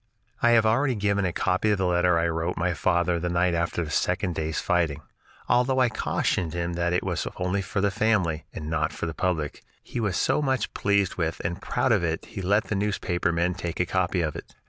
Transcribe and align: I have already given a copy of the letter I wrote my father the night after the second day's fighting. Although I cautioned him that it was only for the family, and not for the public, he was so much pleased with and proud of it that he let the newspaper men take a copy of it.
I 0.41 0.49
have 0.57 0.65
already 0.65 0.95
given 0.95 1.25
a 1.25 1.31
copy 1.31 1.69
of 1.69 1.77
the 1.77 1.85
letter 1.85 2.17
I 2.17 2.27
wrote 2.27 2.57
my 2.57 2.73
father 2.73 3.19
the 3.19 3.29
night 3.29 3.53
after 3.53 3.83
the 3.83 3.91
second 3.91 4.33
day's 4.33 4.59
fighting. 4.59 5.03
Although 5.47 5.77
I 5.77 5.89
cautioned 5.89 6.55
him 6.55 6.73
that 6.73 6.91
it 6.91 7.03
was 7.03 7.27
only 7.37 7.61
for 7.61 7.81
the 7.81 7.91
family, 7.91 8.43
and 8.51 8.67
not 8.67 8.91
for 8.93 9.05
the 9.05 9.13
public, 9.13 9.61
he 9.83 9.99
was 9.99 10.17
so 10.17 10.41
much 10.41 10.73
pleased 10.73 11.17
with 11.17 11.39
and 11.43 11.61
proud 11.61 11.91
of 11.91 12.03
it 12.03 12.21
that 12.23 12.29
he 12.29 12.41
let 12.41 12.63
the 12.63 12.75
newspaper 12.75 13.31
men 13.31 13.53
take 13.53 13.79
a 13.79 13.85
copy 13.85 14.21
of 14.21 14.35
it. 14.35 14.55